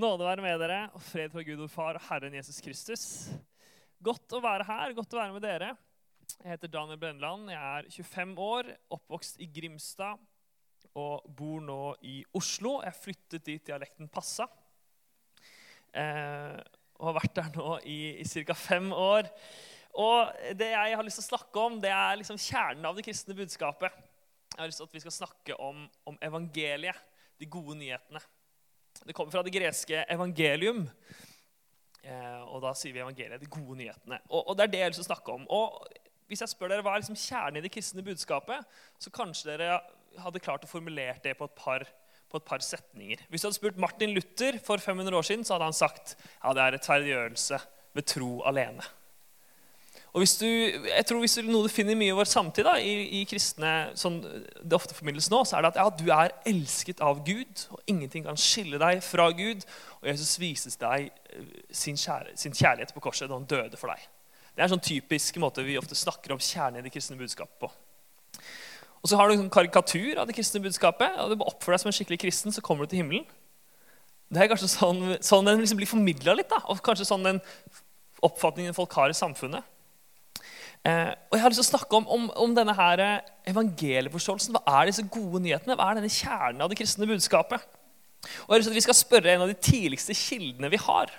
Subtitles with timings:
[0.00, 3.02] Nåde være med dere, og fred fra Gud og Far og Herren Jesus Kristus.
[4.00, 5.74] Godt å være her, godt å være med dere.
[6.38, 7.50] Jeg heter Daniel Brenneland.
[7.52, 10.22] Jeg er 25 år, oppvokst i Grimstad
[10.96, 11.76] og bor nå
[12.08, 12.78] i Oslo.
[12.86, 14.48] Jeg flyttet dit dialekten passa.
[15.92, 16.56] Eh,
[16.96, 18.56] og har vært der nå i, i ca.
[18.56, 19.28] fem år.
[20.00, 23.04] Og det jeg har lyst til å snakke om, det er liksom kjernen av det
[23.04, 24.02] kristne budskapet.
[24.56, 28.24] Jeg har lyst til at vi skal snakke om, om evangeliet, de gode nyhetene.
[29.06, 30.84] Det kommer fra det greske evangelium.
[32.04, 34.20] Eh, og da sier vi evangeliet, de gode nyhetene.
[34.28, 35.46] Og, og, det er det jeg å snakke om.
[35.52, 35.80] Og
[36.30, 39.80] hvis jeg spør dere hva er liksom kjernen i det kristne budskapet, så kanskje dere
[40.20, 41.84] hadde klart å formulere det på et, par,
[42.30, 43.24] på et par setninger.
[43.30, 46.54] Hvis du hadde spurt Martin Luther for 500 år siden, så hadde han sagt ja,
[46.54, 47.60] det er rettferdiggjørelse
[47.98, 48.86] ved tro alene.
[50.10, 52.74] Og hvis du, jeg tror hvis du, Noe du finner mye i vår samtid, da,
[52.82, 56.34] i, i, kristne, sånn det ofte formidles nå, så er det at ja, du er
[56.50, 59.62] elsket av Gud, og ingenting kan skille deg fra Gud.
[60.00, 63.94] Og Jesus vises deg eh, sin, kjære, sin kjærlighet på korset da han døde for
[63.94, 64.02] deg.
[64.50, 67.62] Det er en sånn typisk måte vi ofte snakker om kjernen i det kristne budskapet
[67.62, 67.70] på.
[69.00, 71.14] Og så har du en karikatur av det kristne budskapet.
[71.22, 73.28] og Du oppfører deg som en skikkelig kristen, så kommer du til himmelen.
[74.30, 77.40] Det er kanskje sånn, sånn den liksom blir formidla litt, da, og kanskje sånn den
[78.26, 79.64] oppfatningen folk har i samfunnet.
[80.88, 84.56] Eh, og Jeg har lyst til å snakke om, om, om denne her eh, evangelieforståelsen.
[84.56, 85.76] Hva er disse gode nyhetene?
[85.76, 87.66] Hva er denne kjernen av det kristne budskapet?
[88.24, 90.80] Og jeg har lyst til at Vi skal spørre en av de tidligste kildene vi
[90.80, 91.12] har.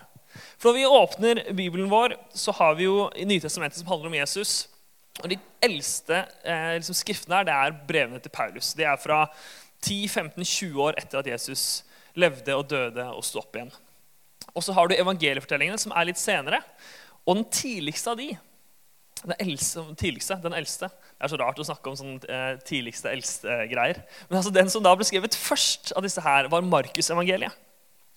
[0.58, 4.20] For Når vi åpner Bibelen vår, så har vi jo i Nytestamentet som handler om
[4.22, 4.68] Jesus.
[5.22, 8.74] Og De eldste eh, liksom skriftene her, det er brevene til Paulus.
[8.74, 9.28] De er fra
[9.86, 11.84] 10-15-20 år etter at Jesus
[12.18, 13.72] levde og døde og sto opp igjen.
[14.56, 16.64] Og så har du evangeliefortellingene, som er litt senere.
[17.28, 18.34] Og den tidligste av de
[19.22, 20.88] den eldste, tidligste, den eldste.
[20.90, 24.00] Det er så rart å snakke om sånn eh, tidligste, eldste-greier.
[24.02, 27.60] Eh, Men altså, den som da ble skrevet først av disse her, var Markus-evangeliet.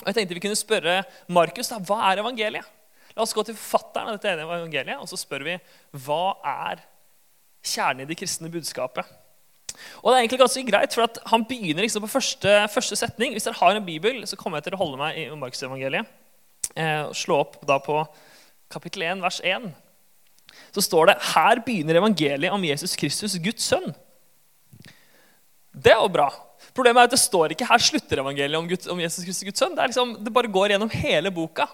[0.03, 1.03] Og jeg tenkte Vi kunne spørre
[1.33, 2.71] Markus da, hva er evangeliet.
[3.15, 5.53] La oss gå til forfatteren av dette ene evangeliet og så spør vi
[6.03, 6.81] hva er
[7.65, 9.07] kjernen i det kristne budskapet.
[10.03, 13.35] Og det er egentlig ganske greit, for Han begynner liksom på første, første, setning.
[13.35, 16.11] Hvis dere har en bibel, så kommer jeg til å holde meg i Markus-evangeliet.
[16.75, 18.01] Eh, slå opp da på
[18.73, 19.69] kapittel 1, vers 1
[20.75, 23.93] så står det her begynner evangeliet om Jesus Kristus, Guds sønn.
[25.75, 26.29] Det er jo bra.
[26.75, 29.63] Problemet er at det står ikke her slutter evangeliet om, Guds, om Jesus Kristus, Guds
[29.63, 29.77] sønn.
[29.77, 31.69] Det, liksom, det, bare går gjennom hele boka.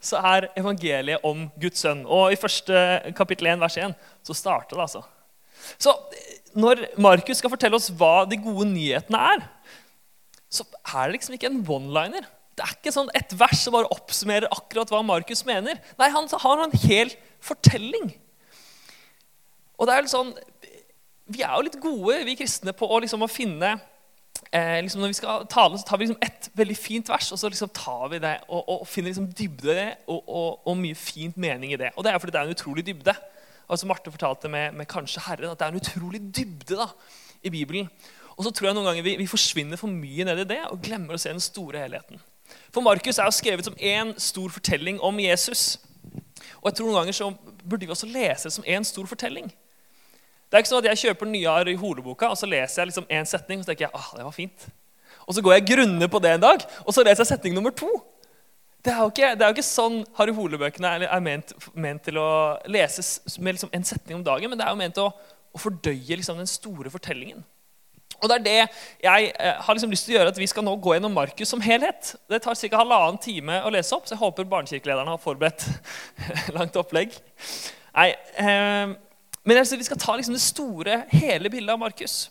[0.00, 2.04] Så er evangeliet om Guds sønn.
[2.06, 2.82] Og i første
[3.18, 4.86] kapittel 1, vers 1 så starter det.
[4.86, 5.04] altså.
[5.76, 5.94] Så
[6.56, 9.46] når Markus skal fortelle oss hva de gode nyhetene er,
[10.48, 12.28] så er det liksom ikke en one-liner.
[12.58, 15.78] Det er ikke sånn et vers som bare oppsummerer akkurat hva Markus mener.
[16.00, 17.12] Nei, han har en hel
[17.44, 18.10] fortelling.
[19.78, 20.34] Og det er litt sånn,
[21.28, 23.74] Vi er jo litt gode, vi kristne, på å, liksom, å finne
[24.50, 27.38] eh, liksom, Når vi skal tale, så tar vi liksom ett veldig fint vers, og
[27.38, 30.78] så liksom tar vi det og, og finner liksom dybde i det, og, og, og,
[30.80, 31.92] mye fint mening i det.
[31.96, 33.14] Og det er fordi det er en utrolig dybde.
[33.68, 36.88] Altså Marte fortalte med, med 'Kanskje Herren' at det er en utrolig dybde da,
[37.44, 37.90] i Bibelen.
[38.38, 40.80] Og så tror jeg noen ganger vi, vi forsvinner for mye ned i det og
[40.82, 42.22] glemmer å se den store helheten.
[42.74, 45.78] For Markus er jo skrevet som én stor fortelling om Jesus.
[46.60, 47.30] Og jeg tror noen ganger så
[47.64, 49.48] burde vi også lese det som én stor fortelling.
[50.48, 53.08] Det er ikke sånn at Jeg kjøper Nyar i holeboka, og så leser jeg liksom
[53.12, 54.68] en setning, og så tenker jeg, ah, det var fint.
[55.28, 57.74] Og så går jeg grunne på det en dag, og så leser jeg setning nummer
[57.76, 57.90] to.
[58.84, 62.30] Det er jo ikke, er jo ikke sånn Harry Hole-bøkene er ment, ment, til å
[62.70, 65.10] leses med liksom en setning om dagen, men det er jo ment å,
[65.52, 67.42] å fordøye liksom den store fortellingen.
[68.18, 68.56] Og Det er det
[69.04, 71.52] jeg eh, har liksom lyst til å gjøre, at vi skal nå gå gjennom Markus
[71.52, 72.14] som helhet.
[72.30, 72.80] Det tar ca.
[72.80, 75.66] halvannen time å lese opp, så jeg håper barnekirkelederne har forberedt
[76.56, 77.14] langt opplegg.
[77.94, 78.10] Nei,
[78.42, 78.96] eh,
[79.48, 82.26] Men altså, vi skal ta liksom det store, hele bildet av Markus.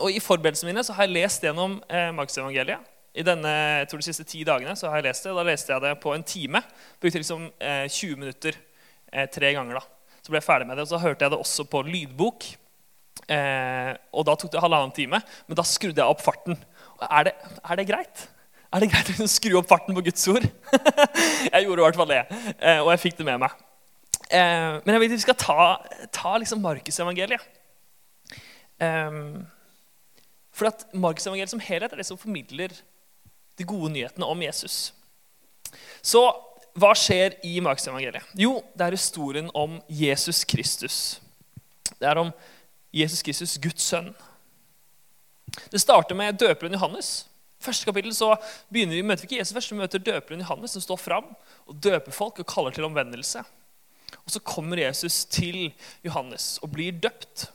[0.00, 2.90] Og I forberedelsene mine så har jeg lest gjennom eh, Markusevangeliet.
[3.12, 3.48] I denne,
[3.82, 5.34] jeg tror de siste ti dagene så har jeg lest det.
[5.36, 6.62] Da leste jeg det på en time.
[7.00, 8.56] Brukte liksom eh, 20 minutter
[9.12, 9.78] eh, tre ganger.
[9.78, 10.18] da.
[10.22, 12.46] Så ble jeg ferdig med det, og så hørte jeg det også på lydbok.
[13.30, 16.58] Eh, og da tok det halvannen time, men da skrudde jeg opp farten.
[17.08, 18.24] Er det, er det greit?
[18.72, 20.46] Er det greit å skru opp farten på Guds ord?
[21.52, 22.22] jeg gjorde i hvert fall det,
[22.56, 23.58] eh, og jeg fikk det med meg.
[24.32, 25.66] Eh, men jeg vet vi skal ta,
[26.14, 27.44] ta liksom Markusevangeliet.
[28.82, 29.18] Eh,
[30.52, 32.74] for at Markusevangeliet som helhet er det som formidler
[33.60, 34.90] de gode nyhetene om Jesus.
[36.02, 36.24] Så
[36.80, 38.24] hva skjer i Markusevangeliet?
[38.40, 40.96] Jo, det er historien om Jesus Kristus.
[42.00, 42.32] Det er om
[42.92, 44.12] Jesus Kristus, Guds sønn.
[45.72, 47.24] Det starter med døperen Johannes.
[47.62, 48.34] Første kapittel så
[48.72, 51.28] begynner vi, møter vi ikke Jesus først, vi møter døperen Johannes som står fram
[51.68, 53.44] og døper folk og kaller til omvendelse.
[54.22, 55.72] Og Så kommer Jesus til
[56.04, 57.46] Johannes og blir døpt.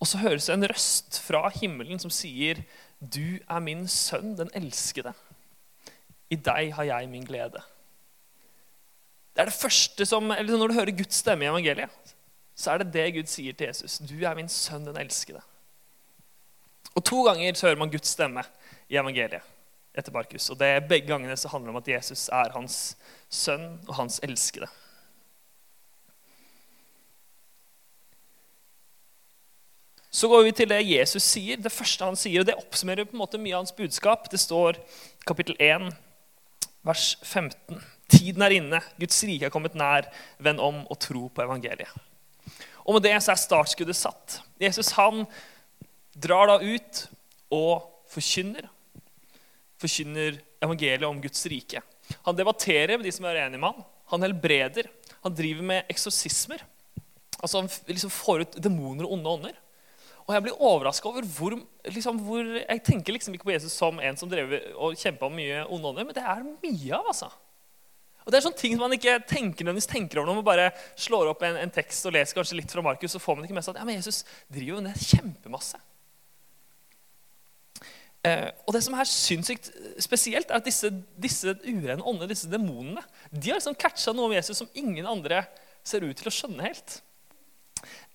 [0.00, 2.62] Og så høres det en røst fra himmelen som sier
[3.00, 5.12] Du er min sønn, den elskede.
[6.30, 7.62] I deg har jeg min glede.
[9.34, 12.14] Det er det første som, eller Når du hører Guds stemme i evangeliet,
[12.54, 13.98] så er det det Gud sier til Jesus.
[14.04, 15.40] Du er min sønn, den elskede.
[16.94, 18.42] Og To ganger så hører man Guds stemme
[18.90, 19.46] i evangeliet
[19.96, 20.50] etter Markus.
[20.50, 22.78] Og det er Begge gangene så handler det om at Jesus er hans
[23.30, 24.68] sønn og hans elskede.
[30.10, 31.56] Så går vi til det Jesus sier.
[31.62, 34.26] Det første han sier, og det oppsummerer på en måte mye av hans budskap.
[34.30, 35.86] Det står i kapittel 1,
[36.82, 37.78] vers 15.
[38.10, 40.10] Tiden er inne, Guds rike er kommet nær.
[40.42, 42.09] Vend om og tro på evangeliet.
[42.84, 44.40] Og med det så er startskuddet satt.
[44.60, 45.24] Jesus han
[46.16, 47.04] drar da ut
[47.54, 48.68] og forkynner.
[49.80, 51.82] Forkynner evangeliet om Guds rike.
[52.26, 53.88] Han debatterer med de som er enige med han.
[54.14, 54.90] Han helbreder.
[55.24, 56.64] Han driver med eksorsismer.
[57.40, 59.60] Altså Han liksom får ut demoner og onde ånder.
[60.26, 61.56] Og jeg blir overraska over hvor,
[61.90, 65.64] liksom, hvor, Jeg tenker liksom ikke på Jesus som en som drev og kjempa mye
[65.66, 67.08] onde ånder, men det er mye av.
[67.10, 67.30] altså.
[68.24, 70.66] Og Det er sånne ting man ikke tenker, tenker over når man bare
[70.98, 73.56] slår opp en, en, tekst og leser kanskje litt fra Markus, så får man ikke
[73.56, 75.80] med seg at ja, men Jesus driver jo ned kjempemasse.
[78.28, 79.70] Eh, og det som er sinnssykt
[80.04, 83.02] spesielt, er at disse, disse urene åndene, disse demonene,
[83.32, 85.46] de har liksom catcha noe om Jesus som ingen andre
[85.86, 87.00] ser ut til å skjønne helt.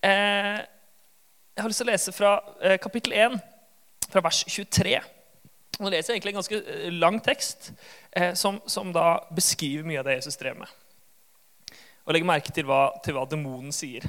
[0.06, 0.62] Eh,
[1.56, 2.32] jeg har lyst til å lese fra
[2.62, 3.38] eh, kapittel 1,
[4.12, 5.00] fra vers 23.
[5.76, 7.70] Nå leser jeg egentlig en ganske eh, lang tekst
[8.16, 10.70] eh, som, som, da beskriver mye av det Jesus drev med.
[12.06, 14.06] Og legger merke til hva, til hva demonen sier.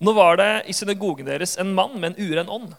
[0.00, 2.74] Nå var det i synagogen deres en mann med en uren ånd.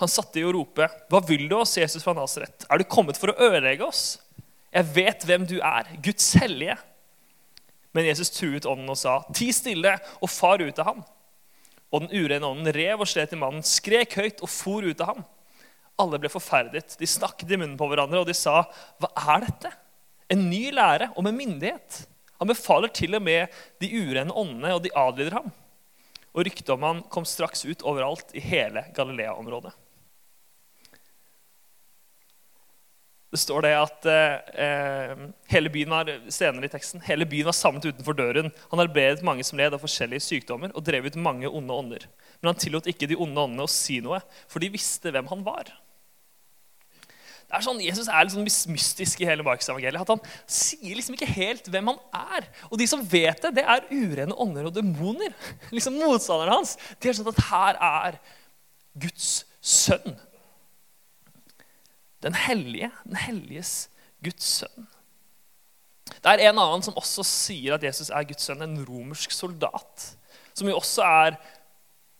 [0.00, 2.64] Han satte i å rope, 'Hva vil du oss, Jesus fra Nasaret?
[2.70, 4.18] Er du kommet for å ødelegge oss?'
[4.72, 6.78] 'Jeg vet hvem du er, Guds hellige.'
[7.92, 11.04] Men Jesus truet ånden og sa, 'Ti stille og far ut av ham.'
[11.92, 15.12] Og den urene ånden rev og slet i mannen, skrek høyt og for ut av
[15.12, 15.24] ham.
[16.00, 16.96] Alle ble forferdet.
[16.98, 18.64] De snakket i munnen på hverandre, og de sa,
[19.00, 19.76] 'Hva er dette?'
[20.32, 22.06] En ny lære og med myndighet.
[22.40, 25.52] Han befaler til og med de urene åndene, og de adlyder ham.
[26.32, 29.74] Og ryktet om han kom straks ut overalt i hele Galilea-området.
[33.32, 35.12] Det står det at eh,
[35.48, 38.50] hele byen var senere i teksten, hele byen var samlet utenfor døren.
[38.68, 42.04] Han arbeidet mange som led av forskjellige sykdommer og drev ut mange onde ånder.
[42.42, 44.18] Men han tillot ikke de onde åndene å si noe,
[44.50, 45.70] for de visste hvem han var.
[47.52, 50.00] Det er sånn, Jesus er litt sånn mystisk i hele Markus-evangeliet.
[50.00, 52.46] At han sier liksom ikke helt hvem han er.
[52.70, 55.34] Og de som vet det, det er urene ånder og demoner.
[55.76, 56.78] Liksom Motstanderne hans.
[56.96, 58.16] De har skjønt at her er
[59.04, 59.28] Guds
[59.60, 60.16] sønn.
[62.24, 63.74] Den hellige, den helliges
[64.24, 64.88] Guds sønn.
[66.08, 70.08] Det er en annen som også sier at Jesus er Guds sønn, en romersk soldat.
[70.56, 71.36] Som jo også er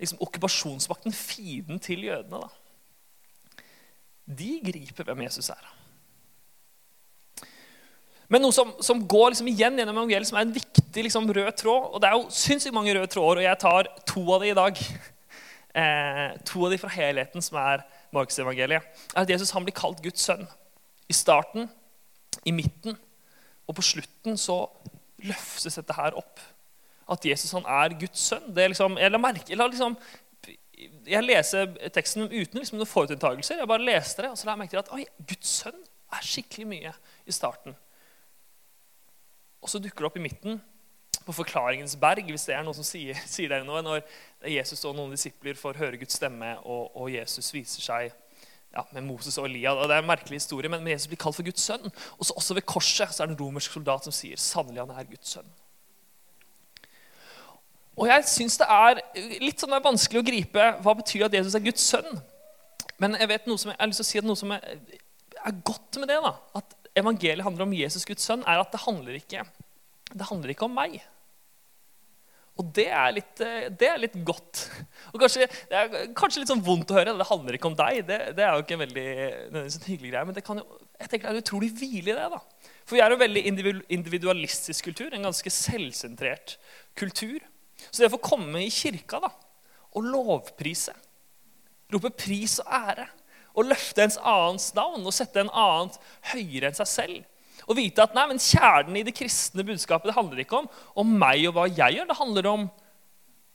[0.02, 2.42] liksom, okkupasjonsmakten, fienden til jødene.
[2.42, 3.62] Da.
[4.42, 5.70] De griper hvem Jesus er.
[8.32, 11.50] Men noe som, som går liksom igjen gjennom evangeliet, som er en viktig liksom, rød
[11.60, 14.52] tråd Og det er jo sinnssykt mange røde tråder, og jeg tar to av de
[14.52, 14.84] i dag.
[15.72, 17.80] Eh, to av de fra helheten, som er
[18.12, 18.84] Markusevangeliet,
[19.14, 20.42] er at Jesus han blir kalt Guds sønn.
[21.08, 21.64] I starten,
[22.44, 22.98] i midten
[23.64, 24.58] og på slutten så
[25.24, 26.42] løftes dette her opp.
[27.10, 28.50] At Jesus han er Guds sønn.
[28.54, 29.96] Det er liksom, jeg la merke, jeg, liksom,
[31.08, 33.62] jeg leser teksten uten liksom noen forutinntagelser.
[33.62, 35.80] Jeg bare leste det, og så la jeg merke til at oi, Guds sønn
[36.12, 36.92] er skikkelig mye
[37.26, 37.76] i starten.
[39.62, 40.60] Og så dukker det opp i midten,
[41.22, 44.02] på Forklaringens berg, hvis det er noen som sier, sier det noe, når
[44.50, 48.10] Jesus og noen disipler får høre Guds stemme, og, og Jesus viser seg
[48.72, 49.74] ja, med Moses og Elia.
[49.76, 51.92] Og det er en merkelig historie, men Jesus blir kalt for Guds sønn.
[52.16, 54.94] Og så også ved korset så er det en romersk soldat som sier sannelig han
[54.96, 55.52] er Guds sønn.
[57.98, 59.00] Og jeg syns det er
[59.42, 62.22] litt sånn er vanskelig å gripe hva betyr at Jesus er Guds sønn.
[63.02, 64.54] Men jeg vet noe som jeg, jeg har lyst til å si at noe som
[64.54, 64.66] er,
[65.42, 68.84] er godt med det, da, at evangeliet handler om Jesus Guds sønn, er at det
[68.84, 69.44] handler ikke,
[70.12, 71.00] det handler ikke om meg.
[72.60, 74.66] Og det er, litt, eh, det er litt, godt.
[75.12, 77.14] Og kanskje, Det er kanskje litt sånn vondt å høre.
[77.16, 78.02] Det handler ikke om deg.
[78.08, 79.06] Det, det er jo ikke en veldig
[79.62, 80.26] en hyggelig greie.
[80.28, 80.66] Men det, kan jo,
[81.00, 82.28] jeg tenker det er utrolig hvile i det.
[82.34, 82.42] da.
[82.84, 83.44] For vi er en veldig
[83.96, 85.08] individualistisk kultur.
[85.16, 86.58] En ganske selvsentrert
[86.98, 87.40] kultur.
[87.90, 89.32] Så det å få komme i kirka da,
[89.92, 90.94] og lovprise,
[91.92, 93.08] rope pris og ære,
[93.52, 95.92] og løfte ens annens navn og sette en annen
[96.32, 97.20] høyere enn seg selv
[97.68, 101.12] og vite at nei, men kjernen i det kristne budskapet det handler ikke om, om
[101.18, 102.08] meg og hva jeg gjør.
[102.10, 102.64] Det handler om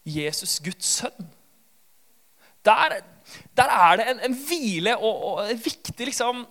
[0.08, 1.28] Jesus, Guds sønn.
[2.66, 2.98] Der,
[3.56, 6.46] der er det en, en hvile og, og, et viktig liksom,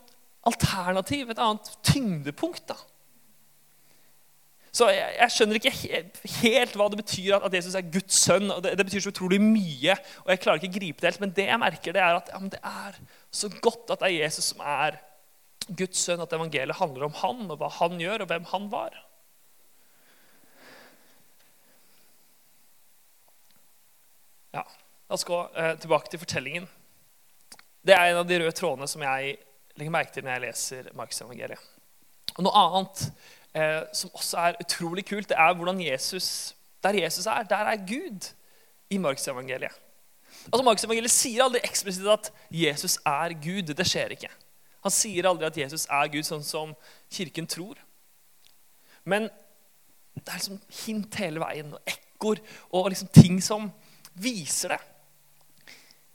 [0.47, 2.69] alternativ, et annet tyngdepunkt.
[2.69, 2.77] da.
[4.77, 5.71] Så jeg, jeg skjønner ikke
[6.43, 8.51] helt, hva det betyr at, Jesus er Guds sønn.
[8.53, 11.23] og det, det, betyr så utrolig mye, og jeg klarer ikke å gripe det helt.
[11.23, 12.99] Men det jeg merker, det er at ja, det er
[13.33, 14.99] så godt at det er Jesus som er
[15.67, 18.99] Guds sønn, at evangeliet handler om han, og hva han gjør, og hvem han var.
[24.53, 24.63] Ja,
[25.07, 26.65] La oss gå eh, tilbake til fortellingen.
[27.81, 29.37] Det er en av de røde trådene som jeg
[29.79, 31.61] legger merke til når jeg leser Markusevangeliet.
[32.35, 33.05] Og Noe annet
[33.57, 37.75] eh, som også er utrolig kult, det er hvordan Jesus Der Jesus er, der er
[37.75, 38.29] Gud
[38.89, 39.73] i Markusevangeliet.
[40.45, 43.73] Altså, Markusevangeliet sier aldri eksplisitt at Jesus er Gud.
[43.73, 44.29] Det skjer ikke.
[44.85, 46.75] Han sier aldri at Jesus er Gud, sånn som
[47.11, 47.81] Kirken tror.
[49.03, 49.27] Men
[50.13, 52.43] det er liksom hint hele veien, og ekkoer
[52.77, 53.67] og liksom ting som
[54.21, 54.79] viser det.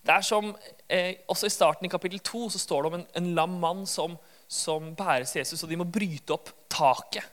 [0.03, 0.57] Det er som,
[0.89, 3.87] eh, Også i starten i kapittel 2 så står det om en, en lam mann
[3.87, 4.17] som,
[4.49, 7.29] som bæres Jesus, og de må bryte opp taket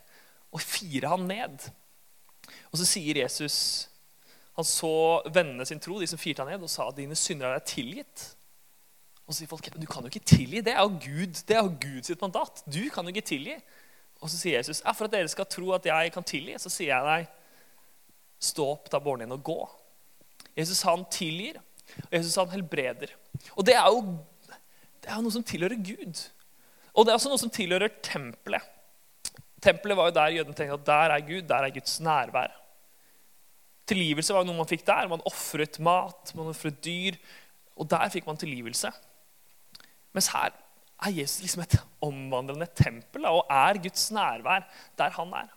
[0.51, 1.69] og fire han ned.
[2.71, 3.87] Og så sier Jesus
[4.57, 7.53] Han så vennene sin tro, de som firte han ned, og sa at dine synder
[7.55, 8.25] er tilgitt.
[9.23, 10.59] Og så sier folk du kan jo ikke tilgi.
[10.65, 12.59] Det er jo Gud, det er jo Gud sitt mandat.
[12.67, 13.55] Du kan jo ikke tilgi.
[14.19, 16.71] Og så sier Jesus ja, for at dere skal tro at jeg kan tilgi, så
[16.73, 17.29] sier jeg deg
[18.49, 19.59] stå opp, ta båren din og gå.
[20.59, 21.61] Jesus han tilgir,
[22.09, 23.13] og Jesus han helbreder.
[23.55, 24.01] Og det er jo,
[24.99, 26.25] det er noe som tilhører Gud.
[26.91, 28.65] Og det er også noe som tilhører tempelet.
[29.61, 32.55] Tempelet var jo der jødene tenkte at der er Gud, der er Guds nærvær.
[33.89, 35.09] Tilgivelse var jo noe man fikk der.
[35.11, 37.17] Man ofret mat, man ofret dyr.
[37.79, 38.91] Og der fikk man tilgivelse.
[40.15, 40.51] Mens her
[40.99, 44.65] er Jesus liksom et omvandrende tempel og er Guds nærvær
[44.99, 45.49] der han er.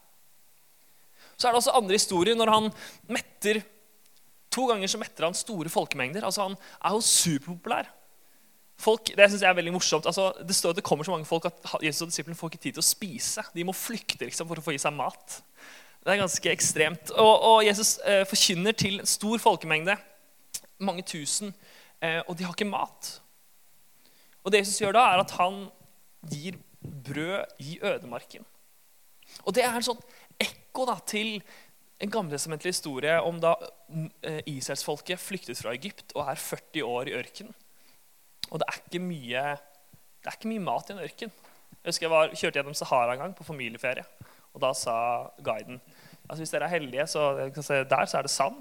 [1.37, 2.73] Så er det også andre historier når han
[3.11, 3.63] metter
[4.53, 6.25] To ganger så metter han store folkemengder.
[6.29, 7.87] Altså Han er jo superpopulær.
[8.81, 10.07] Folk, det synes jeg er veldig morsomt.
[10.07, 12.63] Altså, det står at det kommer så mange folk at Jesus og disiplene får ikke
[12.65, 13.45] tid til å spise.
[13.55, 15.39] De må flykte liksom, for å få i seg mat.
[16.03, 17.13] Det er ganske ekstremt.
[17.15, 19.95] Og, og Jesus eh, forkynner til en stor folkemengde.
[20.83, 21.53] Mange tusen.
[22.03, 23.13] Eh, og de har ikke mat.
[24.43, 25.67] Og det Jesus gjør da, er at han
[26.33, 28.47] gir brød i ødemarken.
[29.47, 30.01] Og det er en sånn
[30.43, 31.37] ekko da, til
[32.03, 33.55] en gammeltestamentlig historie om da
[34.27, 37.55] eh, Israelsfolket flyktet fra Egypt og er 40 år i ørkenen.
[38.53, 39.45] Og det er ikke mye,
[40.29, 41.33] er ikke mye mat i en ørken.
[41.83, 44.05] Jeg husker jeg var, kjørte gjennom Sahara en gang på familieferie.
[44.53, 44.95] Og da sa
[45.45, 45.81] guiden
[46.29, 47.51] altså hvis dere er heldige, så
[47.91, 48.61] der så er det sand.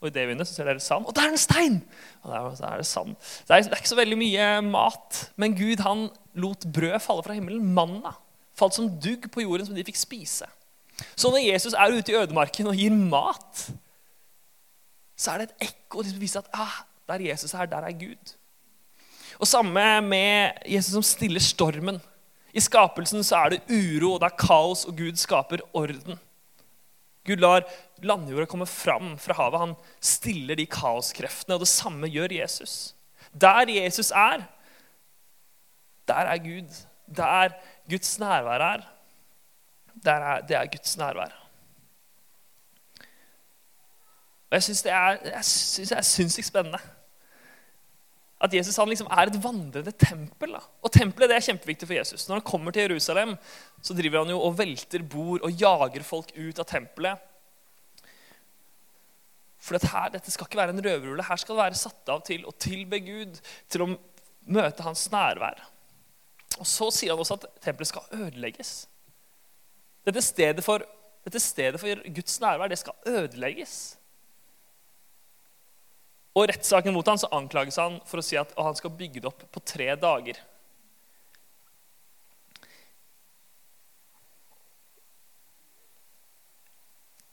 [0.00, 1.06] Og i det vinduet så ser dere sand.
[1.06, 1.76] Og der er en stein!
[2.22, 3.16] Og der, så er det sand.
[3.48, 5.20] Er, det er ikke så veldig mye mat.
[5.36, 7.74] Men Gud han lot brød falle fra himmelen.
[7.74, 8.14] Manna
[8.56, 10.48] falt som dugg på jorden som de fikk spise.
[11.16, 13.66] Så når Jesus er ute i ødemarken og gir mat,
[15.16, 18.36] så er det et ekko som viser at ah, der Jesus er, der er Gud.
[19.38, 22.00] Og Samme med Jesus som stiller stormen.
[22.56, 26.16] I skapelsen så er det uro, det er kaos, og Gud skaper orden.
[27.26, 27.66] Gud lar
[28.06, 29.60] landjorda komme fram fra havet.
[29.60, 32.94] Han stiller de kaoskreftene, og det samme gjør Jesus.
[33.34, 34.46] Der Jesus er,
[36.08, 36.84] der er Gud.
[37.16, 37.52] Der
[37.90, 38.86] Guds nærvær er,
[40.04, 41.34] er, det er Guds nærvær.
[44.46, 46.78] Og Jeg syns det det er sinnssykt spennende.
[48.42, 50.56] At Jesus han liksom er et vandrende tempel.
[50.58, 50.60] Da.
[50.84, 52.26] Og Tempelet det er kjempeviktig for Jesus.
[52.28, 53.32] Når han kommer til Jerusalem,
[53.80, 57.32] så driver han jo og velter bord og jager folk ut av tempelet.
[59.56, 61.24] For dette, her, dette skal ikke være en røverhule.
[61.26, 63.40] Her skal det være satt av til å tilbe Gud,
[63.72, 63.88] til å
[64.46, 65.64] møte hans nærvær.
[66.60, 68.74] Og Så sier han også at tempelet skal ødelegges.
[70.06, 70.84] Dette stedet for,
[71.26, 73.96] dette stedet for Guds nærvær det skal ødelegges.
[76.36, 79.30] Og rettssaken mot ham så anklages han for å si at han skal bygge det
[79.30, 80.38] opp på tre dager.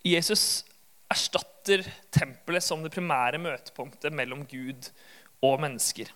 [0.04, 0.64] Jesus
[1.12, 4.90] erstatter tempelet som det primære møtepunktet mellom Gud
[5.44, 6.10] og mennesker.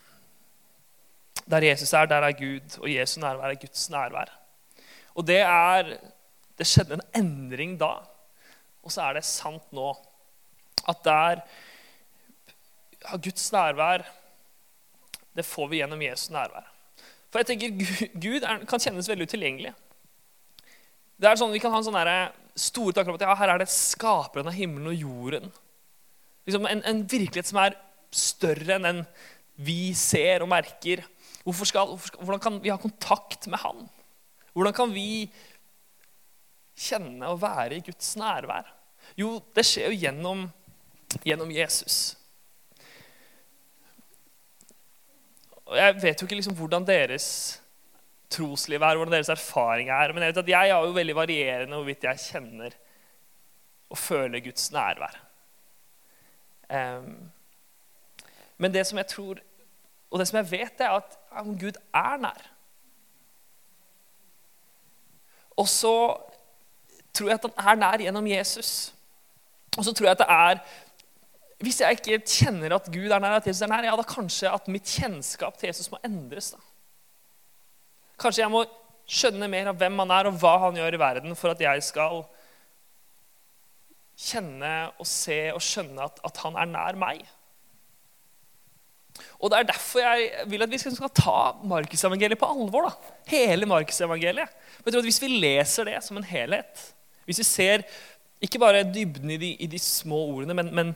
[1.47, 4.31] Der Jesus er, der er Gud, og Jesu nærvær er Guds nærvær.
[5.15, 5.93] Og det er
[6.57, 7.93] det skjedde en endring da.
[8.83, 9.91] Og så er det sant nå.
[10.87, 11.43] At der
[13.03, 14.05] ja, Guds nærvær,
[15.37, 16.65] det får vi gjennom Jesu nærvær.
[17.29, 19.73] For jeg tenker Gud er, kan kjennes veldig utilgjengelig.
[21.17, 21.97] Det er sånn, Vi kan ha en sånn
[22.57, 25.51] store tanker om at ja, her er det skaperen av himmelen og jorden.
[26.47, 27.75] Liksom en, en, virkelighet som er
[28.13, 29.01] større enn den
[29.67, 31.03] vi ser og merker.
[31.43, 33.85] Hvorfor skal, hvorfor skal, hvordan kan vi ha kontakt med Han?
[34.53, 35.27] Hvordan kan vi
[36.77, 38.69] kjenne og være i Guds nærvær?
[39.17, 40.47] Jo, det skjer jo gjennom,
[41.25, 42.15] gjennom Jesus.
[45.67, 47.27] Og Jeg vet jo ikke liksom hvordan deres
[48.31, 50.13] trosliv er, hvordan deres erfaring er.
[50.13, 52.75] Men jeg vet at jeg har jo veldig varierende hvorvidt jeg kjenner
[53.89, 55.19] og føler Guds nærvær.
[56.69, 57.31] Um,
[58.57, 59.39] men det som jeg tror,
[60.11, 61.17] og det som jeg vet, er at
[61.59, 62.51] Gud er nær.
[65.57, 66.17] Og så
[67.13, 68.93] tror jeg at han er nær gjennom Jesus.
[69.77, 70.59] Og så tror jeg at det er
[71.63, 74.51] Hvis jeg ikke kjenner at Gud er nær, at Jesus er nær, ja, da kanskje
[74.53, 76.51] at mitt kjennskap til Jesus må endres.
[76.53, 76.61] da.
[78.21, 78.65] Kanskje jeg må
[79.07, 81.85] skjønne mer av hvem han er, og hva han gjør i verden, for at jeg
[81.87, 82.21] skal
[84.17, 87.25] kjenne og se og skjønne at, at han er nær meg.
[89.41, 92.89] Og Det er derfor jeg vil at vi skal, ta Markusevangeliet på alvor.
[92.89, 93.15] da.
[93.29, 94.53] Hele Markusevangeliet.
[94.85, 96.83] Hvis vi leser det som en helhet,
[97.25, 97.85] hvis vi ser
[98.41, 100.95] ikke bare dybden i de, i de små ordene, men, men,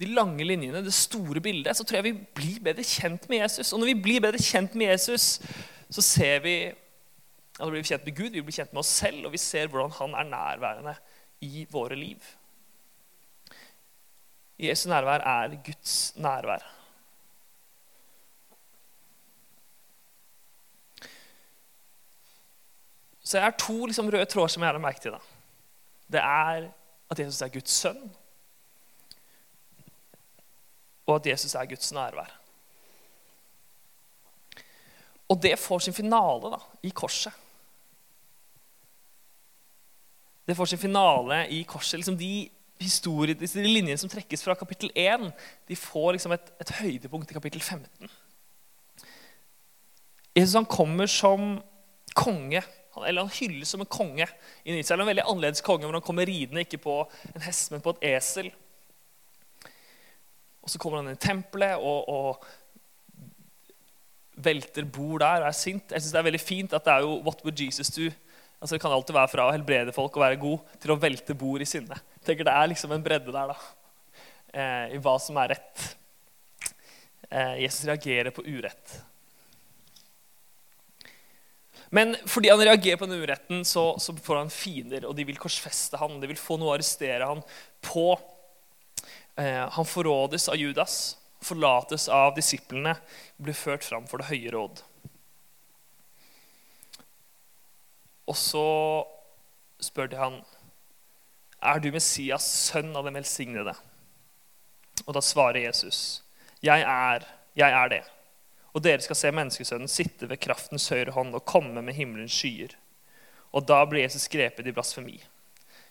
[0.00, 3.72] de lange linjene, det store bildet, så tror jeg vi blir bedre kjent med Jesus.
[3.72, 5.38] Og når vi blir bedre kjent med Jesus,
[5.90, 6.56] så ser vi
[7.56, 9.70] at vi blir kjent med Gud, vi blir kjent med oss selv, og vi ser
[9.72, 10.96] hvordan han er nærværende
[11.46, 12.20] i våre liv.
[14.60, 16.64] Jesu nærvær er Guds nærvær.
[23.26, 25.12] Så jeg har to liksom, røde tråder som jeg har merket.
[25.12, 25.18] Da.
[26.12, 26.68] Det er
[27.10, 28.04] at Jesus er Guds sønn,
[31.06, 32.32] og at Jesus er Guds nærvær.
[35.28, 37.32] Og det får sin finale da, i korset.
[40.46, 41.98] Det får sin finale i korset.
[41.98, 45.30] Liksom de de linjene som trekkes fra kapittel 1,
[45.68, 48.10] de får liksom et, et høydepunkt i kapittel 15.
[50.36, 51.62] Jesus han kommer som
[52.14, 52.60] konge
[53.04, 54.26] eller han hylles som en konge
[54.64, 55.00] i Israel.
[55.00, 56.98] En veldig annerledes konge hvor han kommer ridende ikke på
[57.34, 58.50] en hest, men på et esel.
[60.66, 62.46] Og Så kommer han inn i tempelet og, og
[64.36, 65.92] velter bord der og er sint.
[65.94, 68.10] Jeg synes Det er veldig fint at det er jo What would Jesus do?
[68.60, 71.38] Altså Det kan alltid være fra å helbrede folk og være god til å velte
[71.38, 71.96] bord i sinne.
[72.18, 73.56] Jeg tenker Det er liksom en bredde der da,
[74.52, 75.96] eh, i hva som er rett.
[77.30, 79.00] Eh, Jesus reagerer på urett.
[81.94, 85.38] Men fordi han reagerer på den uretten, så, så, får han fiender, og de vil
[85.38, 87.44] korsfeste han, De vil få noe å arrestere han
[87.84, 88.08] på.
[89.36, 92.96] Eh, han forrådes av Judas, forlates av disiplene,
[93.36, 94.80] blir ført fram for det høye råd.
[98.26, 98.68] Og så
[99.80, 100.44] spør de han,
[101.62, 103.76] 'Er du Messias, sønn av den velsignede?'
[105.06, 106.22] Og da svarer Jesus,
[106.62, 108.10] 'Jeg er, jeg er det.'
[108.74, 112.74] Og dere skal se menneskesønnen sitte ved kraftens høyre hånd og komme med himmelens skyer.
[113.52, 115.22] Og da blir Jesus grepet i blasfemi.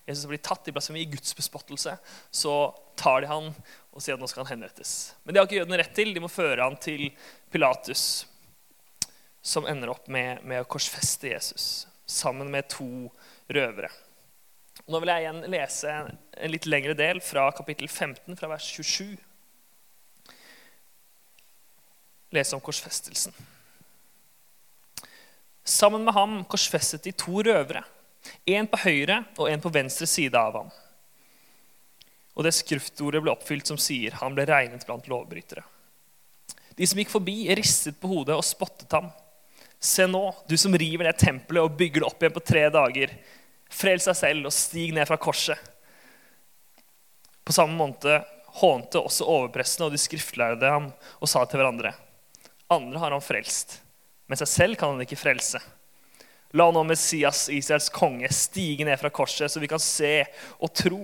[0.05, 1.95] Jesus blir tatt i blasfemi, i Guds bespottelse.
[2.31, 2.53] Så
[2.99, 5.15] tar de han og sier at nå skal han henrettes.
[5.23, 6.13] Men det har ikke jødene rett til.
[6.13, 7.07] De må føre han til
[7.53, 8.25] Pilatus,
[9.41, 13.07] som ender opp med, med å korsfeste Jesus sammen med to
[13.49, 13.89] røvere.
[14.85, 19.15] Nå vil jeg igjen lese en litt lengre del fra kapittel 15, fra vers 27
[22.35, 23.33] lese om korsfestelsen.
[25.65, 27.81] Sammen med ham korsfestet de to røvere,
[28.45, 30.73] en på høyre og en på venstre side av ham.
[32.35, 35.63] Og det skriftordet ble oppfylt som sier han ble regnet blant lovbrytere.
[36.75, 39.07] De som gikk forbi, ristet på hodet og spottet ham.
[39.79, 43.13] Se nå, du som river ned tempelet og bygger det opp igjen på tre dager.
[43.71, 45.59] Frels deg selv og stig ned fra korset.
[47.45, 48.19] På samme måte
[48.59, 51.93] hånte også overprestene og de skriftlærde ham og sa til hverandre.:
[52.67, 53.79] andre har han frelst,
[54.25, 55.61] men seg selv kan han ikke frelse.
[56.55, 60.21] La nå Messias, Israels konge, stige ned fra korset, så vi kan se
[60.63, 61.01] og tro.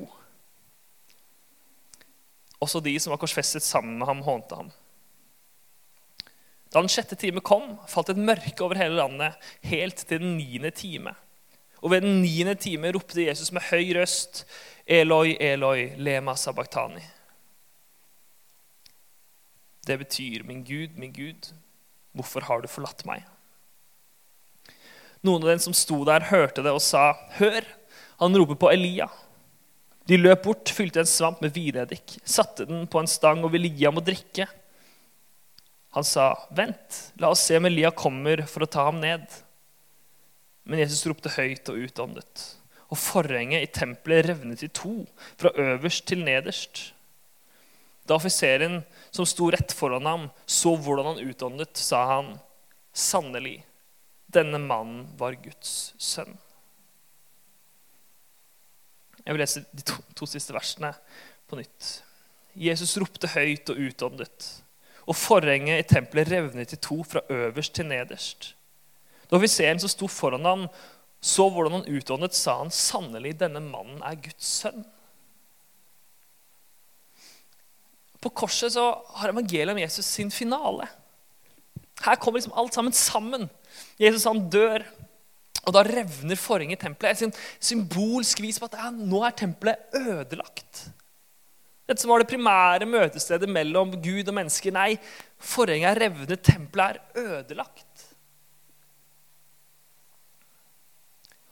[2.62, 4.70] Også de som var korsfestet sammen med ham, hånte ham.
[6.72, 9.36] Da den sjette time kom, falt et mørke over hele landet,
[9.68, 11.16] helt til den niende time.
[11.82, 14.46] Og ved den niende time ropte Jesus med høy røst,
[14.86, 17.04] Eloi, Eloi, lema sabachthani.
[19.88, 21.54] Det betyr 'min Gud, min Gud,
[22.14, 23.31] hvorfor har du forlatt meg?'
[25.22, 27.66] Noen av dem som sto der, hørte det og sa, 'Hør,
[28.20, 29.10] han roper på Elia.'
[30.10, 33.70] De løp bort, fylte en svamp med vineddik, satte den på en stang og ville
[33.70, 34.48] gi ham å drikke.
[35.94, 39.30] Han sa, 'Vent, la oss se om Elia kommer for å ta ham ned.'
[40.66, 42.44] Men Jesus ropte høyt og utåndet,
[42.90, 45.06] og forhenget i tempelet revnet i to,
[45.38, 46.94] fra øverst til nederst.
[48.06, 48.82] Da offiseren
[49.12, 52.40] som sto rett foran ham, så hvordan han utåndet, sa han,
[52.94, 53.64] 'Sannelig,
[54.34, 56.38] denne mannen var Guds sønn.'
[59.22, 60.94] Jeg vil lese de to, to siste versene
[61.50, 61.90] på nytt.
[62.58, 64.48] Jesus ropte høyt og utåndet,
[65.06, 68.54] og forhenget i tempelet revnet i to fra øverst til nederst.
[69.30, 70.66] Da offiseren som sto foran ham,
[71.22, 74.86] så hvordan han utåndet, sa han, 'Sannelig, denne mannen er Guds sønn.'
[78.22, 80.88] På korset så har evangeliet om Jesus sin finale.
[82.06, 83.50] Her kommer liksom alt sammen sammen.
[84.02, 84.86] Jesus han dør,
[85.62, 87.22] og da revner forhenget i tempelet.
[87.28, 90.88] Et symbolsk vis på at ja, nå er tempelet ødelagt.
[91.86, 94.74] Dette som var det primære møtestedet mellom Gud og mennesker.
[94.74, 94.96] Nei,
[95.38, 98.08] forhenget er revnet, tempelet er ødelagt.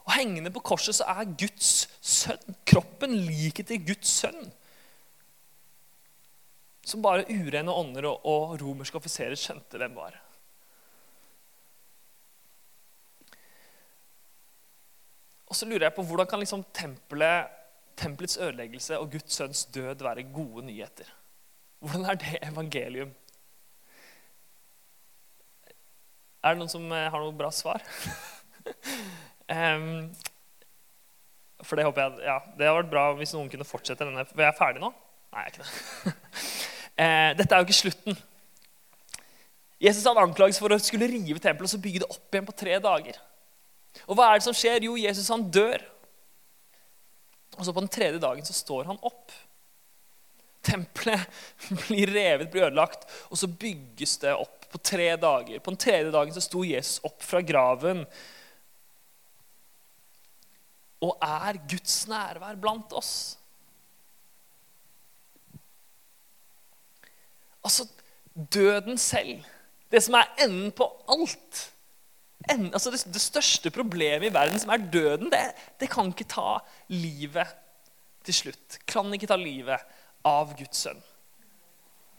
[0.08, 4.48] Og Hengende på korset så er Guds sønn, kroppen, liket til Guds sønn.
[6.82, 10.18] Som bare urene ånder og, og romerske offiserer skjønte hvem var.
[15.50, 17.50] Og så lurer jeg på Hvordan kan liksom tempelet,
[17.98, 21.10] tempelets ødeleggelse og Guds sønns død være gode nyheter?
[21.80, 23.12] Hvordan er det evangelium?
[26.44, 27.84] Er det noen som eh, har noe bra svar?
[29.56, 30.08] um,
[31.64, 34.24] for det håper jeg, ja, det hadde vært bra hvis noen kunne fortsette denne.
[34.30, 34.92] For jeg er ferdig nå?
[35.34, 36.14] Nei, jeg er ikke det.
[37.00, 38.22] uh, dette er jo ikke slutten.
[39.80, 42.56] Jesus hadde anklaget for å skulle rive tempelet og så bygge det opp igjen på
[42.64, 43.20] tre dager.
[44.08, 44.86] Og hva er det som skjer?
[44.88, 45.84] Jo, Jesus han dør.
[47.58, 49.34] Og så på den tredje dagen så står han opp.
[50.66, 51.26] Tempelet
[51.88, 55.60] blir revet, blir ødelagt, og så bygges det opp på tre dager.
[55.60, 58.06] På den tredje dagen så sto Jesus opp fra graven
[61.00, 63.14] og er Guds nærvær blant oss.
[67.64, 67.86] Altså
[68.54, 69.44] døden selv,
[69.92, 71.62] det som er enden på alt
[72.48, 75.42] en, altså det, det, største problemet i verden, som er døden, det,
[75.80, 77.52] det kan ikke ta livet
[78.24, 78.80] til slutt.
[78.88, 79.84] Kan ikke ta livet
[80.28, 81.02] av Guds sønn.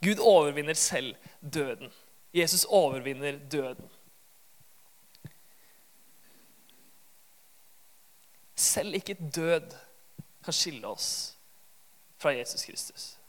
[0.01, 1.91] Gud overvinner selv døden.
[2.33, 3.89] Jesus overvinner døden.
[8.55, 9.73] Selv ikke død
[10.45, 11.09] kan skille oss
[12.21, 13.20] fra Jesus Kristus.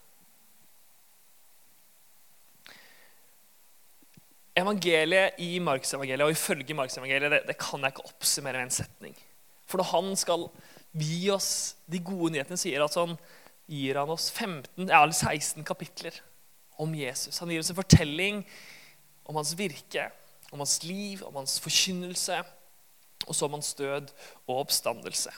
[4.62, 9.14] Evangeliet i Markusevangeliet og ifølge Markusevangeliet det, det kan jeg ikke oppsummere med en setning.
[9.68, 10.48] For når han skal
[10.92, 11.50] gi oss
[11.90, 13.16] de gode nyhetene, sier at sånn,
[13.70, 16.18] gir han oss 15, ja, 16 kapitler
[16.82, 17.38] om Jesus.
[17.40, 18.42] Han gir oss en fortelling
[19.28, 20.08] om hans virke,
[20.52, 22.42] om hans liv, om hans forkynnelse,
[23.22, 24.10] og så om hans død
[24.48, 25.32] og oppstandelse.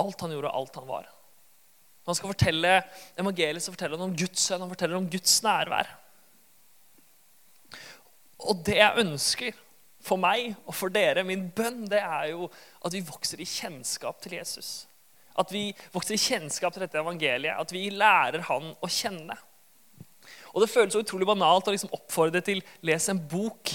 [0.00, 1.08] Alt han gjorde, alt han var.
[2.10, 2.70] Når han skal fortelle
[3.22, 5.90] evangeliet, så forteller om Guds sønn, han forteller om Guds nærvær.
[8.50, 9.58] Og det jeg ønsker
[10.02, 12.48] for meg og for dere, min bønn, det er jo
[12.82, 14.88] at vi vokser i kjennskap til Jesus.
[15.38, 17.54] At vi vokser i kjennskap til dette evangeliet.
[17.54, 19.36] At vi lærer han å kjenne.
[20.50, 23.70] Og Det føles så utrolig banalt å liksom oppfordre til les en bok.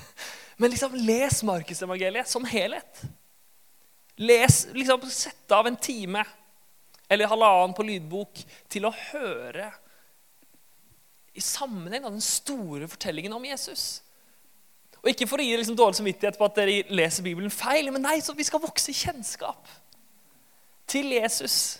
[0.60, 3.00] Men liksom les Markusevangeliet som helhet.
[4.20, 6.26] Les, liksom Sett av en time
[7.08, 9.70] eller halvannen på lydbok til å høre
[11.38, 14.02] i sammenheng av den store fortellingen om Jesus.
[14.98, 18.02] Og Ikke for å gi liksom dårlig samvittighet på at dere leser Bibelen feil, men
[18.04, 19.70] nei, så vi skal vokse i kjennskap
[20.90, 21.78] til Jesus.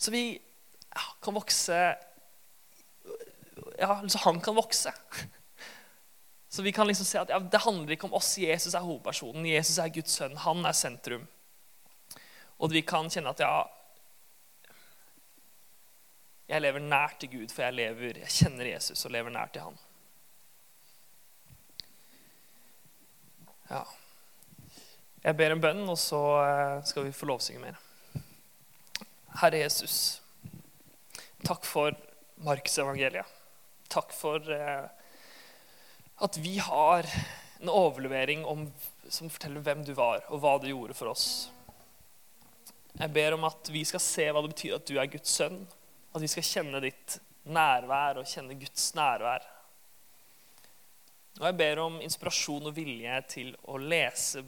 [0.00, 1.80] Så vi ja, kan vokse
[3.80, 4.92] Ja, så han kan vokse.
[6.52, 8.34] Så vi kan liksom se at ja, det handler ikke om oss.
[8.38, 9.46] Jesus er hovedpersonen.
[9.46, 10.34] Jesus er Guds sønn.
[10.44, 11.22] Han er sentrum.
[12.60, 13.52] Og vi kan kjenne at ja,
[16.50, 19.68] jeg lever nær til Gud, for jeg, lever, jeg kjenner Jesus og lever nær til
[19.68, 19.78] Han.
[23.70, 23.84] Ja.
[25.22, 27.78] Jeg ber en bønn, og så eh, skal vi få lovsynge mer.
[29.38, 29.94] Herre Jesus,
[31.46, 31.94] takk for
[32.42, 33.38] Markusevangeliet.
[33.92, 34.88] Takk for eh,
[36.20, 37.06] at vi har
[37.60, 38.66] en overlevering om,
[39.06, 41.28] som forteller hvem du var, og hva du gjorde for oss.
[42.96, 45.62] Jeg ber om at vi skal se hva det betyr at du er Guds sønn
[46.12, 47.18] at vi skal kjenne ditt
[47.50, 49.46] nærvær og kjenne Guds nærvær.
[51.40, 54.42] Og jeg ber om inspirasjon og vilje til å lese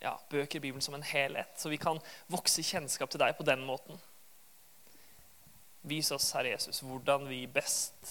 [0.00, 2.00] ja, bøker i Bibelen som en helhet, så vi kan
[2.32, 4.00] vokse kjennskap til deg på den måten.
[5.86, 8.10] Vis oss, Herre Jesus, hvordan vi best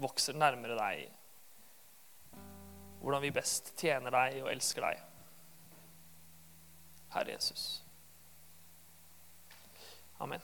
[0.00, 1.04] vokser nærmere deg.
[3.00, 5.04] Hvordan vi best tjener deg og elsker deg.
[7.14, 7.68] Herre Jesus.
[10.20, 10.42] Amen.